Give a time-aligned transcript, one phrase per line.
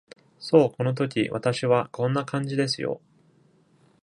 [0.39, 2.99] そうこの時、私は、こんな感じですよ。